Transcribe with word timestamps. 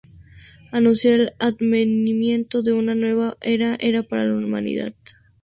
Anunciar 0.71 1.13
el 1.19 1.33
advenimiento 1.37 2.63
de 2.63 2.73
una 2.73 2.95
nueva 2.95 3.37
era 3.39 3.77
para 4.01 4.23
la 4.25 4.33
humanidad. 4.35 4.95